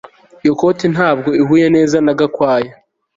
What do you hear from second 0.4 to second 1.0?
Iyo koti